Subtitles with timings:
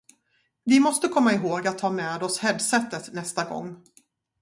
[0.65, 3.83] Vi måste komma ihåg att ta med oss head-setet nästa gång.